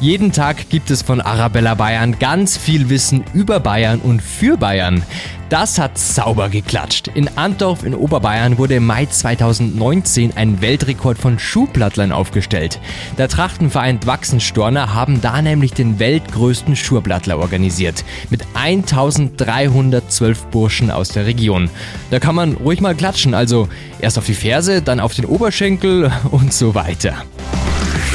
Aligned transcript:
Jeden 0.00 0.30
Tag 0.30 0.70
gibt 0.70 0.92
es 0.92 1.02
von 1.02 1.20
Arabella 1.20 1.74
Bayern 1.74 2.20
ganz 2.20 2.56
viel 2.56 2.88
Wissen 2.88 3.24
über 3.34 3.58
Bayern 3.58 3.98
und 3.98 4.22
für 4.22 4.56
Bayern. 4.56 5.02
Das 5.48 5.76
hat 5.80 5.98
sauber 5.98 6.50
geklatscht. 6.50 7.08
In 7.08 7.28
Antdorf 7.36 7.82
in 7.82 7.96
Oberbayern 7.96 8.58
wurde 8.58 8.76
im 8.76 8.86
Mai 8.86 9.06
2019 9.06 10.36
ein 10.36 10.60
Weltrekord 10.60 11.18
von 11.18 11.40
Schuhplattlern 11.40 12.12
aufgestellt. 12.12 12.78
Der 13.16 13.28
Trachtenverein 13.28 13.98
Wachsenstorner 14.04 14.94
haben 14.94 15.20
da 15.20 15.42
nämlich 15.42 15.72
den 15.72 15.98
weltgrößten 15.98 16.76
Schuhplattler 16.76 17.38
organisiert. 17.38 18.04
Mit 18.30 18.44
1312 18.54 20.46
Burschen 20.46 20.92
aus 20.92 21.08
der 21.08 21.26
Region. 21.26 21.70
Da 22.10 22.20
kann 22.20 22.36
man 22.36 22.52
ruhig 22.52 22.80
mal 22.80 22.94
klatschen, 22.94 23.34
also 23.34 23.68
erst 24.00 24.18
auf 24.18 24.26
die 24.26 24.34
Ferse, 24.34 24.80
dann 24.80 25.00
auf 25.00 25.14
den 25.14 25.24
Oberschenkel 25.24 26.12
und 26.30 26.52
so 26.52 26.76
weiter. 26.76 27.24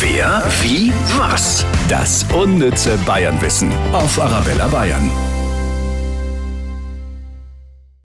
Wer, 0.00 0.44
wie, 0.62 0.92
was? 1.16 1.66
Das 1.88 2.26
unnütze 2.34 2.98
Bayernwissen 3.06 3.72
auf 3.92 4.20
Arabella 4.20 4.68
Bayern. 4.68 5.27